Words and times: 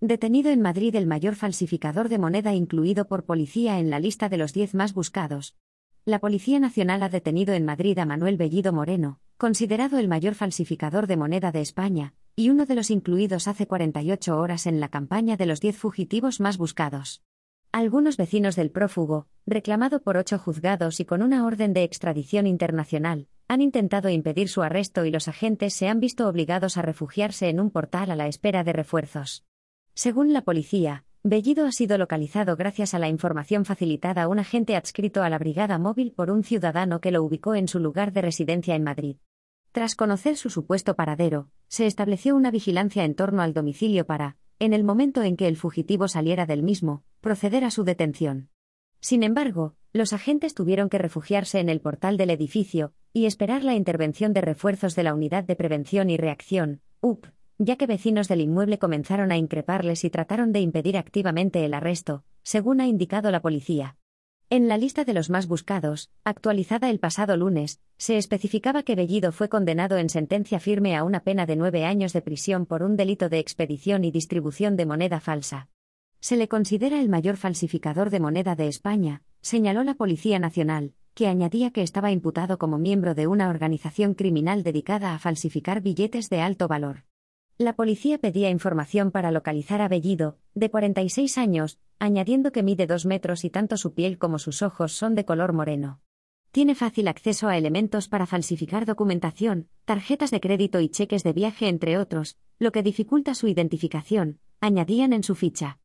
Detenido 0.00 0.52
en 0.52 0.62
Madrid 0.62 0.94
el 0.94 1.08
mayor 1.08 1.34
falsificador 1.34 2.08
de 2.08 2.18
moneda 2.18 2.54
incluido 2.54 3.08
por 3.08 3.24
policía 3.24 3.80
en 3.80 3.90
la 3.90 3.98
lista 3.98 4.28
de 4.28 4.36
los 4.36 4.52
10 4.52 4.76
más 4.76 4.94
buscados. 4.94 5.56
La 6.04 6.20
Policía 6.20 6.60
Nacional 6.60 7.02
ha 7.02 7.08
detenido 7.08 7.52
en 7.52 7.64
Madrid 7.64 7.98
a 7.98 8.06
Manuel 8.06 8.36
Bellido 8.36 8.72
Moreno, 8.72 9.18
considerado 9.38 9.98
el 9.98 10.06
mayor 10.06 10.36
falsificador 10.36 11.08
de 11.08 11.16
moneda 11.16 11.50
de 11.50 11.62
España, 11.62 12.14
y 12.36 12.50
uno 12.50 12.64
de 12.64 12.76
los 12.76 12.92
incluidos 12.92 13.48
hace 13.48 13.66
48 13.66 14.38
horas 14.38 14.68
en 14.68 14.78
la 14.78 14.88
campaña 14.88 15.36
de 15.36 15.46
los 15.46 15.60
10 15.60 15.76
fugitivos 15.76 16.38
más 16.38 16.58
buscados. 16.58 17.24
Algunos 17.72 18.16
vecinos 18.16 18.54
del 18.54 18.70
prófugo, 18.70 19.26
reclamado 19.46 20.00
por 20.00 20.16
ocho 20.16 20.38
juzgados 20.38 21.00
y 21.00 21.06
con 21.06 21.22
una 21.22 21.44
orden 21.44 21.72
de 21.72 21.82
extradición 21.82 22.46
internacional, 22.46 23.26
han 23.48 23.62
intentado 23.62 24.10
impedir 24.10 24.48
su 24.48 24.62
arresto 24.62 25.04
y 25.04 25.10
los 25.10 25.26
agentes 25.26 25.74
se 25.74 25.88
han 25.88 25.98
visto 25.98 26.28
obligados 26.28 26.76
a 26.76 26.82
refugiarse 26.82 27.48
en 27.48 27.58
un 27.58 27.72
portal 27.72 28.12
a 28.12 28.16
la 28.16 28.28
espera 28.28 28.62
de 28.62 28.74
refuerzos. 28.74 29.47
Según 29.98 30.32
la 30.32 30.42
policía, 30.42 31.04
Bellido 31.24 31.66
ha 31.66 31.72
sido 31.72 31.98
localizado 31.98 32.54
gracias 32.54 32.94
a 32.94 33.00
la 33.00 33.08
información 33.08 33.64
facilitada 33.64 34.22
a 34.22 34.28
un 34.28 34.38
agente 34.38 34.76
adscrito 34.76 35.24
a 35.24 35.28
la 35.28 35.40
brigada 35.40 35.76
móvil 35.76 36.12
por 36.12 36.30
un 36.30 36.44
ciudadano 36.44 37.00
que 37.00 37.10
lo 37.10 37.20
ubicó 37.24 37.56
en 37.56 37.66
su 37.66 37.80
lugar 37.80 38.12
de 38.12 38.22
residencia 38.22 38.76
en 38.76 38.84
Madrid. 38.84 39.16
Tras 39.72 39.96
conocer 39.96 40.36
su 40.36 40.50
supuesto 40.50 40.94
paradero, 40.94 41.48
se 41.66 41.86
estableció 41.86 42.36
una 42.36 42.52
vigilancia 42.52 43.02
en 43.02 43.16
torno 43.16 43.42
al 43.42 43.54
domicilio 43.54 44.06
para, 44.06 44.36
en 44.60 44.72
el 44.72 44.84
momento 44.84 45.24
en 45.24 45.36
que 45.36 45.48
el 45.48 45.56
fugitivo 45.56 46.06
saliera 46.06 46.46
del 46.46 46.62
mismo, 46.62 47.02
proceder 47.20 47.64
a 47.64 47.72
su 47.72 47.82
detención. 47.82 48.50
Sin 49.00 49.24
embargo, 49.24 49.74
los 49.92 50.12
agentes 50.12 50.54
tuvieron 50.54 50.90
que 50.90 50.98
refugiarse 50.98 51.58
en 51.58 51.68
el 51.68 51.80
portal 51.80 52.16
del 52.18 52.30
edificio 52.30 52.92
y 53.12 53.26
esperar 53.26 53.64
la 53.64 53.74
intervención 53.74 54.32
de 54.32 54.42
refuerzos 54.42 54.94
de 54.94 55.02
la 55.02 55.12
Unidad 55.12 55.42
de 55.42 55.56
Prevención 55.56 56.08
y 56.08 56.16
Reacción, 56.16 56.82
UP, 57.00 57.26
ya 57.58 57.76
que 57.76 57.86
vecinos 57.86 58.28
del 58.28 58.40
inmueble 58.40 58.78
comenzaron 58.78 59.32
a 59.32 59.36
increparles 59.36 60.04
y 60.04 60.10
trataron 60.10 60.52
de 60.52 60.60
impedir 60.60 60.96
activamente 60.96 61.64
el 61.64 61.74
arresto, 61.74 62.24
según 62.42 62.80
ha 62.80 62.86
indicado 62.86 63.30
la 63.30 63.42
policía. 63.42 63.96
En 64.50 64.66
la 64.66 64.78
lista 64.78 65.04
de 65.04 65.12
los 65.12 65.28
más 65.28 65.46
buscados, 65.46 66.10
actualizada 66.24 66.88
el 66.88 67.00
pasado 67.00 67.36
lunes, 67.36 67.80
se 67.98 68.16
especificaba 68.16 68.82
que 68.82 68.94
Bellido 68.94 69.30
fue 69.30 69.50
condenado 69.50 69.98
en 69.98 70.08
sentencia 70.08 70.58
firme 70.58 70.96
a 70.96 71.04
una 71.04 71.20
pena 71.20 71.44
de 71.44 71.56
nueve 71.56 71.84
años 71.84 72.14
de 72.14 72.22
prisión 72.22 72.64
por 72.64 72.82
un 72.82 72.96
delito 72.96 73.28
de 73.28 73.40
expedición 73.40 74.04
y 74.04 74.10
distribución 74.10 74.76
de 74.76 74.86
moneda 74.86 75.20
falsa. 75.20 75.68
Se 76.20 76.36
le 76.36 76.48
considera 76.48 76.98
el 76.98 77.10
mayor 77.10 77.36
falsificador 77.36 78.08
de 78.08 78.20
moneda 78.20 78.56
de 78.56 78.68
España, 78.68 79.22
señaló 79.42 79.84
la 79.84 79.94
Policía 79.94 80.38
Nacional, 80.38 80.94
que 81.12 81.26
añadía 81.26 81.70
que 81.70 81.82
estaba 81.82 82.10
imputado 82.10 82.58
como 82.58 82.78
miembro 82.78 83.14
de 83.14 83.26
una 83.26 83.50
organización 83.50 84.14
criminal 84.14 84.62
dedicada 84.62 85.14
a 85.14 85.18
falsificar 85.18 85.82
billetes 85.82 86.30
de 86.30 86.40
alto 86.40 86.68
valor. 86.68 87.07
La 87.60 87.74
policía 87.74 88.18
pedía 88.18 88.50
información 88.50 89.10
para 89.10 89.32
localizar 89.32 89.82
a 89.82 89.88
Bellido, 89.88 90.38
de 90.54 90.70
46 90.70 91.38
años, 91.38 91.80
añadiendo 91.98 92.52
que 92.52 92.62
mide 92.62 92.86
dos 92.86 93.04
metros 93.04 93.44
y 93.44 93.50
tanto 93.50 93.76
su 93.76 93.94
piel 93.94 94.16
como 94.16 94.38
sus 94.38 94.62
ojos 94.62 94.92
son 94.92 95.16
de 95.16 95.24
color 95.24 95.52
moreno. 95.52 96.00
Tiene 96.52 96.76
fácil 96.76 97.08
acceso 97.08 97.48
a 97.48 97.56
elementos 97.56 98.06
para 98.06 98.26
falsificar 98.26 98.86
documentación, 98.86 99.66
tarjetas 99.84 100.30
de 100.30 100.40
crédito 100.40 100.78
y 100.78 100.88
cheques 100.88 101.24
de 101.24 101.32
viaje, 101.32 101.66
entre 101.66 101.98
otros, 101.98 102.36
lo 102.60 102.70
que 102.70 102.84
dificulta 102.84 103.34
su 103.34 103.48
identificación, 103.48 104.38
añadían 104.60 105.12
en 105.12 105.24
su 105.24 105.34
ficha. 105.34 105.76